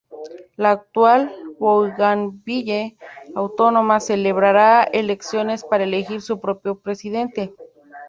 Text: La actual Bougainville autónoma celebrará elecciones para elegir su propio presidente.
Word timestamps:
La 0.55 0.71
actual 0.71 1.31
Bougainville 1.59 2.97
autónoma 3.35 3.99
celebrará 3.99 4.83
elecciones 4.83 5.63
para 5.63 5.83
elegir 5.83 6.23
su 6.23 6.39
propio 6.39 6.79
presidente. 6.79 7.53